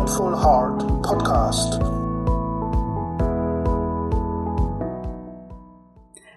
Mindful 0.00 0.34
Heart 0.34 1.02
Podcast. 1.02 1.78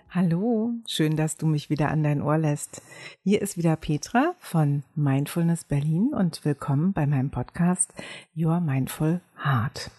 Hallo, 0.09 0.73
schön, 0.85 1.15
dass 1.15 1.37
du 1.37 1.45
mich 1.45 1.69
wieder 1.69 1.89
an 1.89 2.03
dein 2.03 2.21
Ohr 2.21 2.37
lässt. 2.37 2.81
Hier 3.23 3.41
ist 3.41 3.57
wieder 3.57 3.77
Petra 3.77 4.35
von 4.39 4.83
Mindfulness 4.95 5.63
Berlin 5.63 6.11
und 6.13 6.43
willkommen 6.43 6.91
bei 6.91 7.07
meinem 7.07 7.29
Podcast 7.31 7.93
Your 8.35 8.59
Mindful 8.59 9.21
Heart. 9.41 9.91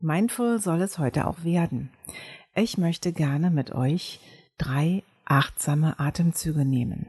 Mindful 0.00 0.58
soll 0.58 0.82
es 0.82 0.98
heute 0.98 1.26
auch 1.26 1.42
werden. 1.42 1.88
Ich 2.54 2.76
möchte 2.76 3.12
gerne 3.12 3.50
mit 3.50 3.74
euch 3.74 4.20
drei 4.58 5.02
achtsame 5.24 5.98
Atemzüge 5.98 6.66
nehmen. 6.66 7.06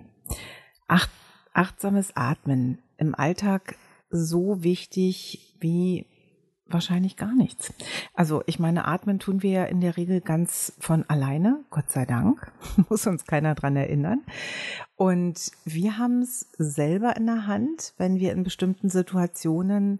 Acht, 0.87 1.11
achtsames 1.53 2.15
Atmen 2.15 2.77
im 2.97 3.13
Alltag 3.13 3.75
so 4.15 4.63
wichtig 4.63 5.55
wie 5.59 6.05
wahrscheinlich 6.67 7.15
gar 7.15 7.33
nichts. 7.35 7.73
Also 8.13 8.41
ich 8.47 8.59
meine, 8.59 8.85
atmen 8.85 9.19
tun 9.19 9.43
wir 9.43 9.51
ja 9.51 9.63
in 9.65 9.81
der 9.81 9.97
Regel 9.97 10.21
ganz 10.21 10.73
von 10.79 11.05
alleine, 11.07 11.63
Gott 11.69 11.91
sei 11.91 12.05
Dank, 12.05 12.51
muss 12.89 13.05
uns 13.05 13.25
keiner 13.25 13.55
dran 13.55 13.75
erinnern. 13.75 14.23
Und 14.95 15.51
wir 15.63 15.97
haben 15.97 16.21
es 16.21 16.49
selber 16.57 17.15
in 17.17 17.27
der 17.27 17.47
Hand, 17.47 17.93
wenn 17.97 18.19
wir 18.19 18.31
in 18.31 18.43
bestimmten 18.43 18.89
Situationen 18.89 19.99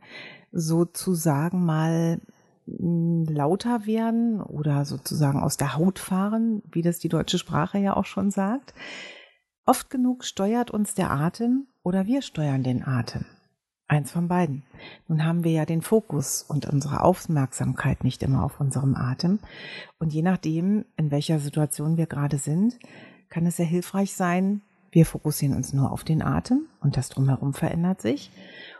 sozusagen 0.51 1.65
mal 1.65 2.19
hm, 2.65 3.25
lauter 3.25 3.85
werden 3.85 4.41
oder 4.41 4.85
sozusagen 4.85 5.39
aus 5.39 5.57
der 5.57 5.75
Haut 5.75 5.99
fahren, 5.99 6.63
wie 6.71 6.81
das 6.81 6.99
die 6.99 7.09
deutsche 7.09 7.37
Sprache 7.37 7.77
ja 7.77 7.95
auch 7.95 8.05
schon 8.05 8.31
sagt. 8.31 8.73
Oft 9.67 9.89
genug 9.89 10.23
steuert 10.23 10.71
uns 10.71 10.93
der 10.93 11.11
Atem 11.11 11.67
oder 11.83 12.05
wir 12.05 12.21
steuern 12.21 12.63
den 12.63 12.83
Atem. 12.83 13.25
Eins 13.87 14.11
von 14.11 14.27
beiden. 14.27 14.63
Nun 15.07 15.25
haben 15.25 15.43
wir 15.43 15.51
ja 15.51 15.65
den 15.65 15.83
Fokus 15.83 16.41
und 16.41 16.65
unsere 16.65 17.01
Aufmerksamkeit 17.01 18.03
nicht 18.03 18.23
immer 18.23 18.43
auf 18.43 18.59
unserem 18.59 18.95
Atem. 18.95 19.39
Und 19.99 20.11
je 20.11 20.23
nachdem, 20.23 20.85
in 20.97 21.11
welcher 21.11 21.39
Situation 21.39 21.95
wir 21.95 22.07
gerade 22.07 22.39
sind, 22.39 22.79
kann 23.29 23.45
es 23.45 23.57
sehr 23.57 23.65
hilfreich 23.65 24.13
sein, 24.13 24.61
wir 24.95 25.05
fokussieren 25.05 25.55
uns 25.55 25.73
nur 25.73 25.91
auf 25.91 26.05
den 26.05 26.21
Atem 26.21 26.67
und 26.79 26.95
das 26.95 27.09
drumherum 27.09 27.53
verändert 27.53 28.01
sich. 28.01 28.31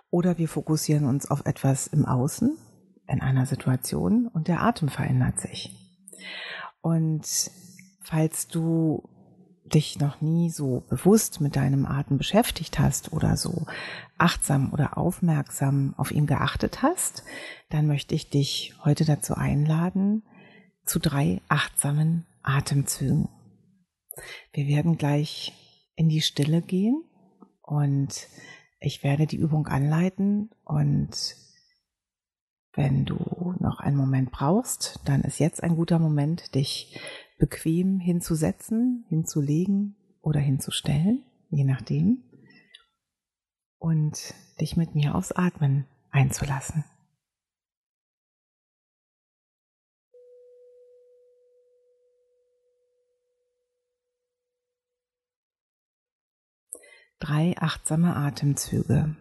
Oder 0.09 0.37
wir 0.37 0.47
fokussieren 0.47 1.05
uns 1.05 1.29
auf 1.29 1.45
etwas 1.45 1.87
im 1.87 2.05
Außen, 2.05 2.55
in 3.07 3.21
einer 3.21 3.45
Situation 3.45 4.27
und 4.27 4.47
der 4.47 4.61
Atem 4.61 4.87
verändert 4.87 5.41
sich. 5.41 5.75
Und 6.79 7.51
falls 8.01 8.47
du 8.47 9.03
dich 9.73 9.99
noch 9.99 10.21
nie 10.21 10.49
so 10.49 10.83
bewusst 10.89 11.41
mit 11.41 11.55
deinem 11.55 11.85
Atem 11.85 12.17
beschäftigt 12.17 12.79
hast 12.79 13.13
oder 13.13 13.35
so 13.35 13.65
achtsam 14.17 14.71
oder 14.71 14.97
aufmerksam 14.97 15.93
auf 15.97 16.11
ihn 16.11 16.27
geachtet 16.27 16.81
hast, 16.83 17.23
dann 17.69 17.87
möchte 17.87 18.15
ich 18.15 18.29
dich 18.29 18.73
heute 18.83 19.05
dazu 19.05 19.35
einladen 19.35 20.23
zu 20.85 20.99
drei 20.99 21.41
achtsamen 21.49 22.25
Atemzügen. 22.43 23.29
Wir 24.53 24.67
werden 24.67 24.97
gleich 24.97 25.53
in 25.95 26.09
die 26.09 26.21
Stille 26.21 26.61
gehen 26.61 27.03
und 27.61 28.27
ich 28.79 29.03
werde 29.03 29.25
die 29.25 29.37
Übung 29.37 29.67
anleiten 29.67 30.51
und 30.63 31.35
wenn 32.73 33.05
du 33.05 33.55
noch 33.59 33.79
einen 33.79 33.95
Moment 33.95 34.31
brauchst, 34.31 34.99
dann 35.05 35.21
ist 35.21 35.39
jetzt 35.39 35.63
ein 35.63 35.75
guter 35.75 35.97
Moment, 35.97 36.53
dich 36.55 36.99
bequem 37.37 37.99
hinzusetzen, 37.99 39.05
hinzulegen 39.09 39.95
oder 40.21 40.39
hinzustellen, 40.39 41.23
je 41.49 41.63
nachdem, 41.63 42.23
und 43.77 44.33
dich 44.59 44.77
mit 44.77 44.95
mir 44.95 45.15
aufs 45.15 45.31
Atmen 45.31 45.85
einzulassen. 46.11 46.85
Drei 57.19 57.55
achtsame 57.57 58.15
Atemzüge. 58.15 59.15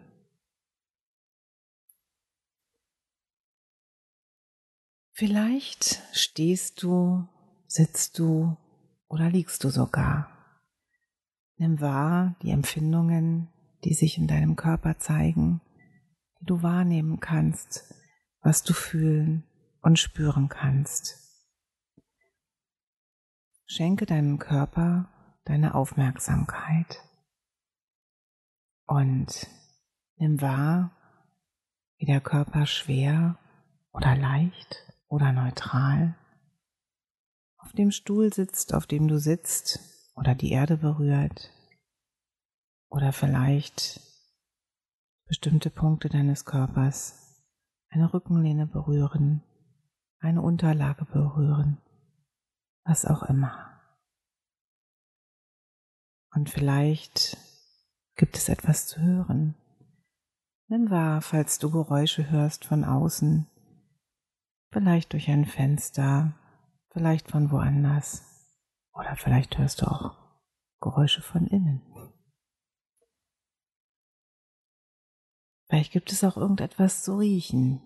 Vielleicht 5.12 6.02
stehst 6.12 6.82
du 6.82 7.28
Sitzt 7.76 8.20
du 8.20 8.56
oder 9.08 9.28
liegst 9.30 9.64
du 9.64 9.68
sogar? 9.68 10.28
Nimm 11.56 11.80
wahr 11.80 12.36
die 12.40 12.52
Empfindungen, 12.52 13.48
die 13.82 13.94
sich 13.94 14.16
in 14.16 14.28
deinem 14.28 14.54
Körper 14.54 14.98
zeigen, 14.98 15.60
die 16.38 16.44
du 16.44 16.62
wahrnehmen 16.62 17.18
kannst, 17.18 17.92
was 18.42 18.62
du 18.62 18.74
fühlen 18.74 19.42
und 19.82 19.98
spüren 19.98 20.48
kannst. 20.48 21.18
Schenke 23.66 24.06
deinem 24.06 24.38
Körper 24.38 25.08
deine 25.44 25.74
Aufmerksamkeit 25.74 27.00
und 28.86 29.48
nimm 30.14 30.40
wahr, 30.40 30.92
wie 31.96 32.06
der 32.06 32.20
Körper 32.20 32.66
schwer 32.66 33.36
oder 33.92 34.14
leicht 34.14 34.76
oder 35.08 35.32
neutral 35.32 36.14
auf 37.64 37.72
dem 37.72 37.90
Stuhl 37.90 38.32
sitzt, 38.32 38.74
auf 38.74 38.86
dem 38.86 39.08
du 39.08 39.18
sitzt 39.18 39.80
oder 40.14 40.34
die 40.34 40.52
Erde 40.52 40.76
berührt 40.76 41.50
oder 42.90 43.12
vielleicht 43.12 44.00
bestimmte 45.26 45.70
Punkte 45.70 46.10
deines 46.10 46.44
Körpers, 46.44 47.42
eine 47.88 48.12
Rückenlehne 48.12 48.66
berühren, 48.66 49.42
eine 50.18 50.42
Unterlage 50.42 51.06
berühren, 51.06 51.78
was 52.84 53.06
auch 53.06 53.22
immer. 53.22 53.80
Und 56.34 56.50
vielleicht 56.50 57.38
gibt 58.16 58.36
es 58.36 58.50
etwas 58.50 58.86
zu 58.88 59.00
hören. 59.00 59.54
Nimm 60.68 60.90
wahr, 60.90 61.22
falls 61.22 61.58
du 61.58 61.70
Geräusche 61.70 62.30
hörst 62.30 62.66
von 62.66 62.84
außen, 62.84 63.46
vielleicht 64.70 65.14
durch 65.14 65.30
ein 65.30 65.46
Fenster, 65.46 66.34
vielleicht 66.94 67.28
von 67.28 67.50
woanders 67.50 68.22
oder 68.92 69.16
vielleicht 69.16 69.58
hörst 69.58 69.82
du 69.82 69.86
auch 69.86 70.16
Geräusche 70.80 71.22
von 71.22 71.46
innen. 71.46 71.82
Vielleicht 75.66 75.92
gibt 75.92 76.12
es 76.12 76.22
auch 76.22 76.36
irgendetwas 76.36 77.02
zu 77.02 77.18
riechen. 77.18 77.82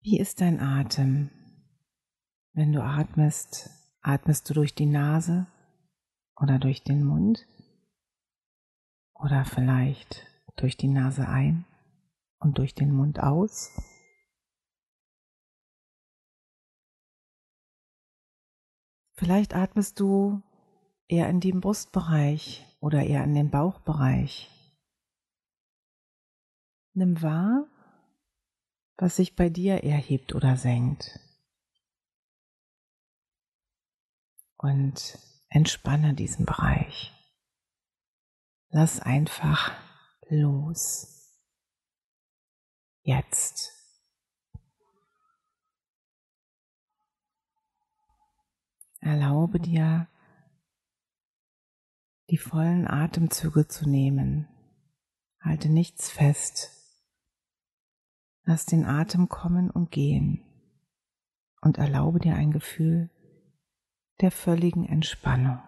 Wie 0.00 0.18
ist 0.18 0.40
dein 0.40 0.60
Atem? 0.60 1.30
Wenn 2.54 2.72
du 2.72 2.82
atmest, 2.82 3.70
atmest 4.00 4.50
du 4.50 4.54
durch 4.54 4.74
die 4.74 4.86
Nase 4.86 5.46
oder 6.34 6.58
durch 6.58 6.82
den 6.82 7.04
Mund 7.04 7.46
oder 9.14 9.44
vielleicht 9.44 10.26
durch 10.56 10.76
die 10.76 10.88
Nase 10.88 11.28
ein 11.28 11.67
und 12.40 12.58
durch 12.58 12.74
den 12.74 12.92
Mund 12.92 13.20
aus. 13.20 13.72
Vielleicht 19.14 19.54
atmest 19.54 19.98
du 19.98 20.42
eher 21.08 21.28
in 21.28 21.40
den 21.40 21.60
Brustbereich 21.60 22.64
oder 22.80 23.04
eher 23.04 23.24
in 23.24 23.34
den 23.34 23.50
Bauchbereich. 23.50 24.48
Nimm 26.94 27.20
wahr, 27.20 27.66
was 28.96 29.16
sich 29.16 29.34
bei 29.34 29.48
dir 29.48 29.82
erhebt 29.82 30.34
oder 30.34 30.56
senkt. 30.56 31.18
Und 34.56 35.18
entspanne 35.48 36.14
diesen 36.14 36.46
Bereich. 36.46 37.12
Lass 38.70 39.00
einfach 39.00 39.72
los 40.28 41.17
jetzt. 43.08 43.72
Erlaube 49.00 49.58
dir, 49.58 50.08
die 52.28 52.36
vollen 52.36 52.86
Atemzüge 52.86 53.66
zu 53.66 53.88
nehmen. 53.88 54.46
Halte 55.40 55.70
nichts 55.70 56.10
fest. 56.10 56.70
Lass 58.44 58.66
den 58.66 58.84
Atem 58.84 59.28
kommen 59.28 59.70
und 59.70 59.90
gehen 59.90 60.44
und 61.62 61.78
erlaube 61.78 62.18
dir 62.18 62.34
ein 62.34 62.50
Gefühl 62.50 63.10
der 64.20 64.30
völligen 64.30 64.84
Entspannung. 64.84 65.62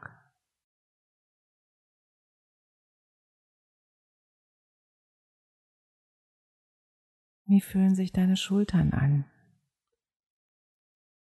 Wie 7.51 7.61
fühlen 7.61 7.97
sich 7.97 8.13
deine 8.13 8.37
Schultern 8.37 8.93
an? 8.93 9.25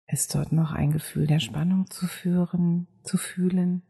Ist 0.06 0.32
dort 0.32 0.52
noch 0.52 0.70
ein 0.70 0.92
Gefühl 0.92 1.26
der 1.26 1.40
Spannung 1.40 1.90
zu 1.90 2.06
führen, 2.06 2.86
zu 3.02 3.16
fühlen? 3.16 3.82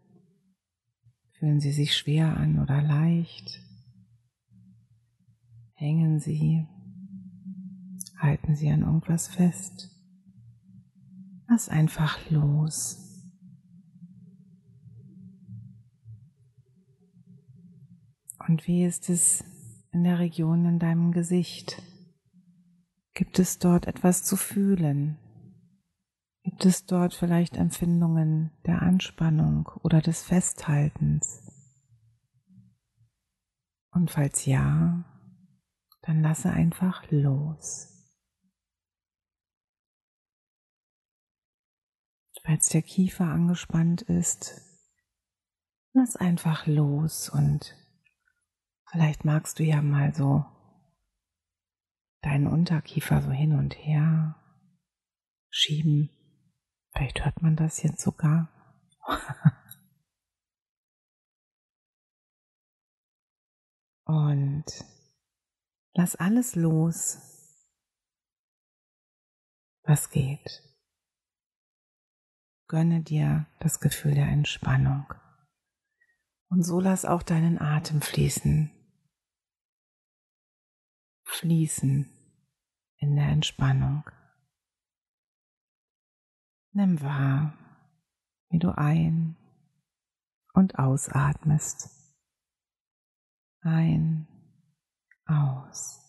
Fühlen 1.32 1.60
sie 1.60 1.70
sich 1.70 1.94
schwer 1.94 2.34
an 2.34 2.60
oder 2.60 2.80
leicht? 2.80 3.60
Hängen 5.74 6.18
sie? 6.18 6.66
Halten 8.16 8.56
sie 8.56 8.70
an 8.70 8.80
irgendwas 8.80 9.28
fest? 9.28 9.90
Lass 11.46 11.68
einfach 11.68 12.30
los. 12.30 13.20
Und 18.48 18.66
wie 18.66 18.82
ist 18.82 19.10
es 19.10 19.44
in 19.92 20.04
der 20.04 20.20
Region 20.20 20.64
in 20.64 20.78
deinem 20.78 21.12
Gesicht? 21.12 21.82
Gibt 23.14 23.38
es 23.38 23.60
dort 23.60 23.86
etwas 23.86 24.24
zu 24.24 24.36
fühlen? 24.36 25.18
Gibt 26.42 26.66
es 26.66 26.84
dort 26.84 27.14
vielleicht 27.14 27.56
Empfindungen 27.56 28.50
der 28.66 28.82
Anspannung 28.82 29.68
oder 29.82 30.02
des 30.02 30.22
Festhaltens? 30.24 31.40
Und 33.92 34.10
falls 34.10 34.44
ja, 34.46 35.04
dann 36.02 36.22
lasse 36.22 36.50
einfach 36.50 37.08
los. 37.10 37.90
Falls 42.42 42.68
der 42.68 42.82
Kiefer 42.82 43.26
angespannt 43.26 44.02
ist, 44.02 44.60
lass 45.92 46.16
einfach 46.16 46.66
los 46.66 47.30
und 47.30 47.74
vielleicht 48.90 49.24
magst 49.24 49.60
du 49.60 49.62
ja 49.62 49.80
mal 49.80 50.12
so 50.12 50.44
deinen 52.24 52.46
Unterkiefer 52.46 53.20
so 53.22 53.30
hin 53.30 53.58
und 53.58 53.74
her 53.74 54.40
schieben. 55.50 56.10
Vielleicht 56.92 57.24
hört 57.24 57.42
man 57.42 57.56
das 57.56 57.82
jetzt 57.82 58.00
sogar. 58.00 58.48
und 64.04 64.64
lass 65.92 66.16
alles 66.16 66.54
los, 66.54 67.18
was 69.82 70.10
geht. 70.10 70.62
Gönne 72.68 73.02
dir 73.02 73.46
das 73.60 73.80
Gefühl 73.80 74.14
der 74.14 74.28
Entspannung. 74.28 75.12
Und 76.48 76.62
so 76.62 76.80
lass 76.80 77.04
auch 77.04 77.22
deinen 77.22 77.60
Atem 77.60 78.00
fließen. 78.00 78.70
Fließen 81.24 82.13
in 83.04 83.16
der 83.16 83.28
Entspannung. 83.28 84.02
Nimm 86.72 87.02
wahr, 87.02 87.52
wie 88.48 88.58
du 88.58 88.76
ein- 88.76 89.36
und 90.54 90.78
ausatmest. 90.78 91.90
Ein, 93.60 94.26
aus. 95.26 96.00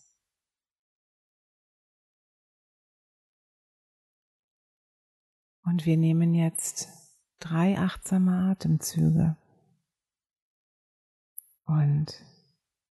Und 5.64 5.84
wir 5.84 5.98
nehmen 5.98 6.34
jetzt 6.34 6.88
drei 7.40 7.78
achtsame 7.78 8.50
Atemzüge 8.50 9.36
und 11.64 12.24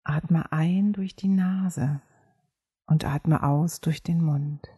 atme 0.03 0.51
ein 0.51 0.93
durch 0.93 1.15
die 1.15 1.29
Nase 1.29 2.03
und 2.87 3.05
atme 3.05 3.43
aus 3.43 3.81
durch 3.81 4.03
den 4.03 4.23
Mund. 4.23 4.69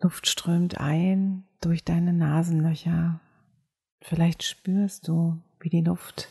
Luft 0.00 0.26
strömt 0.26 0.78
ein 0.78 1.48
durch 1.60 1.84
deine 1.84 2.12
Nasenlöcher. 2.12 3.20
Vielleicht 4.02 4.42
spürst 4.42 5.08
du, 5.08 5.42
wie 5.60 5.70
die 5.70 5.80
Luft 5.80 6.28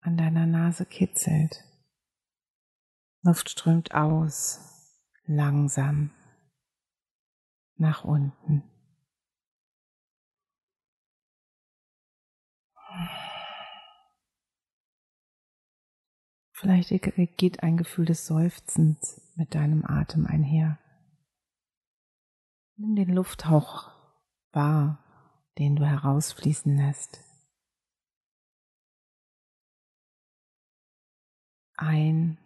an 0.00 0.16
deiner 0.16 0.46
Nase 0.46 0.84
kitzelt. 0.84 1.64
Luft 3.22 3.48
strömt 3.48 3.94
aus, 3.94 4.98
langsam 5.24 6.10
nach 7.76 8.04
unten. 8.04 8.71
Vielleicht 16.62 16.90
geht 17.38 17.64
ein 17.64 17.76
Gefühl 17.76 18.04
des 18.04 18.24
Seufzens 18.24 19.20
mit 19.34 19.56
deinem 19.56 19.84
Atem 19.84 20.26
einher. 20.26 20.78
Nimm 22.76 22.94
den 22.94 23.12
Lufthauch 23.12 23.90
wahr, 24.52 25.02
den 25.58 25.74
du 25.74 25.84
herausfließen 25.84 26.76
lässt. 26.76 27.18
Ein, 31.74 32.38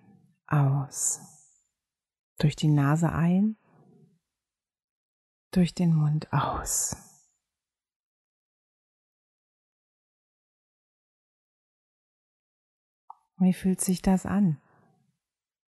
aus. 0.46 1.20
Durch 2.38 2.56
die 2.56 2.68
Nase 2.68 3.12
ein, 3.12 3.58
durch 5.50 5.74
den 5.74 5.94
Mund 5.94 6.32
aus. 6.32 7.05
Wie 13.38 13.52
fühlt 13.52 13.80
sich 13.80 14.00
das 14.00 14.24
an, 14.24 14.60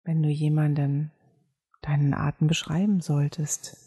wenn 0.03 0.23
du 0.23 0.29
jemandem 0.29 1.11
deinen 1.81 2.13
Atem 2.13 2.47
beschreiben 2.47 3.01
solltest? 3.01 3.79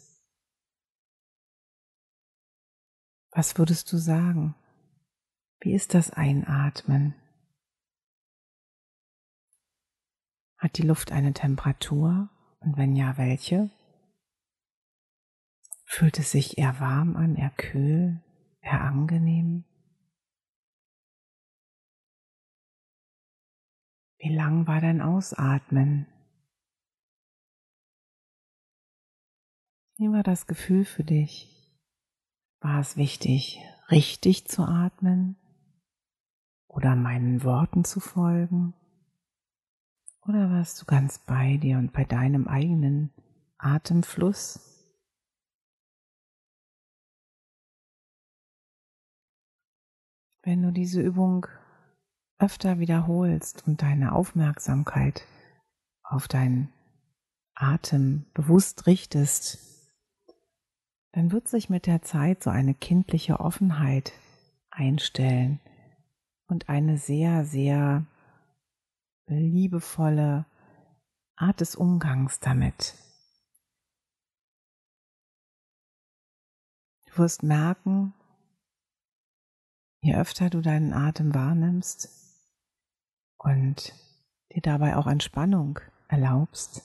Was 3.30 3.56
würdest 3.56 3.92
du 3.92 3.96
sagen? 3.98 4.56
Wie 5.60 5.74
ist 5.74 5.94
das 5.94 6.10
Einatmen? 6.10 7.14
Hat 10.56 10.76
die 10.76 10.82
Luft 10.82 11.12
eine 11.12 11.32
Temperatur 11.32 12.30
und 12.58 12.76
wenn 12.76 12.96
ja, 12.96 13.16
welche? 13.16 13.70
Fühlt 15.84 16.18
es 16.18 16.32
sich 16.32 16.58
eher 16.58 16.80
warm 16.80 17.16
an, 17.16 17.36
eher 17.36 17.50
kühl, 17.50 18.20
eher 18.60 18.80
angenehm? 18.80 19.64
Wie 24.20 24.34
lang 24.34 24.66
war 24.66 24.80
dein 24.80 25.00
Ausatmen? 25.00 26.06
Wie 29.96 30.10
war 30.10 30.24
das 30.24 30.48
Gefühl 30.48 30.84
für 30.84 31.04
dich? 31.04 31.54
War 32.60 32.80
es 32.80 32.96
wichtig, 32.96 33.60
richtig 33.90 34.48
zu 34.48 34.62
atmen 34.62 35.36
oder 36.66 36.96
meinen 36.96 37.44
Worten 37.44 37.84
zu 37.84 38.00
folgen? 38.00 38.74
Oder 40.26 40.50
warst 40.50 40.82
du 40.82 40.84
ganz 40.84 41.20
bei 41.20 41.56
dir 41.56 41.78
und 41.78 41.92
bei 41.92 42.04
deinem 42.04 42.48
eigenen 42.48 43.12
Atemfluss? 43.56 44.60
Wenn 50.42 50.62
du 50.62 50.72
diese 50.72 51.00
Übung 51.02 51.46
öfter 52.38 52.78
wiederholst 52.78 53.66
und 53.66 53.82
deine 53.82 54.12
Aufmerksamkeit 54.12 55.24
auf 56.04 56.28
deinen 56.28 56.72
Atem 57.54 58.26
bewusst 58.34 58.86
richtest, 58.86 59.58
dann 61.12 61.32
wird 61.32 61.48
sich 61.48 61.68
mit 61.68 61.86
der 61.86 62.02
Zeit 62.02 62.42
so 62.42 62.50
eine 62.50 62.74
kindliche 62.74 63.40
Offenheit 63.40 64.12
einstellen 64.70 65.58
und 66.46 66.68
eine 66.68 66.96
sehr, 66.96 67.44
sehr 67.44 68.06
liebevolle 69.26 70.46
Art 71.36 71.60
des 71.60 71.74
Umgangs 71.74 72.38
damit. 72.40 72.94
Du 77.06 77.18
wirst 77.18 77.42
merken, 77.42 78.14
je 80.02 80.14
öfter 80.14 80.50
du 80.50 80.60
deinen 80.60 80.92
Atem 80.92 81.34
wahrnimmst 81.34 82.27
und 83.38 83.94
dir 84.54 84.62
dabei 84.62 84.96
auch 84.96 85.06
Entspannung 85.06 85.78
erlaubst, 86.08 86.82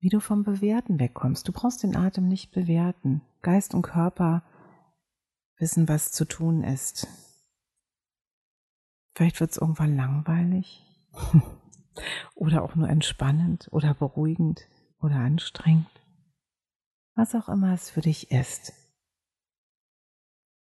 wie 0.00 0.08
du 0.08 0.20
vom 0.20 0.44
Bewerten 0.44 1.00
wegkommst. 1.00 1.48
Du 1.48 1.52
brauchst 1.52 1.82
den 1.82 1.96
Atem 1.96 2.28
nicht 2.28 2.52
bewerten. 2.52 3.22
Geist 3.42 3.74
und 3.74 3.82
Körper 3.82 4.42
wissen, 5.58 5.88
was 5.88 6.12
zu 6.12 6.24
tun 6.24 6.62
ist. 6.62 7.08
Vielleicht 9.16 9.40
wird 9.40 9.50
es 9.50 9.56
irgendwann 9.56 9.96
langweilig 9.96 10.84
oder 12.34 12.62
auch 12.62 12.74
nur 12.74 12.88
entspannend 12.88 13.68
oder 13.72 13.94
beruhigend 13.94 14.68
oder 15.00 15.16
anstrengend. 15.16 15.90
Was 17.14 17.34
auch 17.34 17.48
immer 17.48 17.72
es 17.72 17.88
für 17.88 18.02
dich 18.02 18.30
ist. 18.30 18.74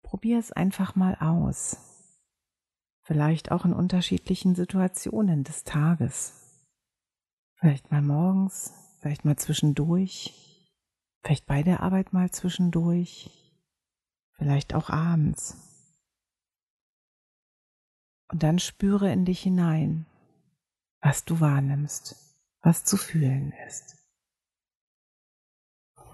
Probier 0.03 0.38
es 0.38 0.51
einfach 0.51 0.95
mal 0.95 1.15
aus. 1.15 1.92
Vielleicht 3.03 3.51
auch 3.51 3.65
in 3.65 3.74
unterschiedlichen 3.74 4.55
Situationen 4.55 5.43
des 5.43 5.63
Tages. 5.63 6.33
Vielleicht 7.60 7.91
mal 7.91 8.01
morgens, 8.01 8.74
vielleicht 9.00 9.25
mal 9.25 9.38
zwischendurch, 9.38 10.43
Vielleicht 11.24 11.45
bei 11.45 11.63
der 11.63 11.79
Arbeit 11.79 12.12
mal 12.12 12.29
zwischendurch, 12.31 13.31
vielleicht 14.33 14.74
auch 14.74 14.89
abends. 14.89 15.55
Und 18.29 18.43
dann 18.43 18.60
spüre 18.60 19.10
in 19.12 19.24
dich 19.24 19.41
hinein, 19.41 20.05
was 21.01 21.24
du 21.24 21.39
wahrnimmst, 21.39 22.17
was 22.62 22.83
zu 22.83 22.98
fühlen 22.98 23.53
ist. 23.67 23.98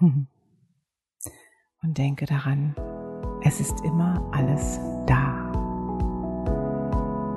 Und 0.00 0.28
denke 1.82 2.26
daran, 2.26 2.76
es 3.42 3.58
ist 3.58 3.80
immer 3.80 4.30
alles 4.32 4.78
da. 5.06 5.29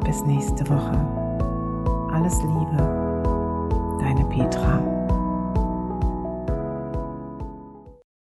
Bis 0.03 0.23
nächste 0.25 0.67
Woche. 0.69 0.91
Alles 2.13 2.41
Liebe, 2.43 2.77
deine 3.99 4.25
Petra. 4.25 5.02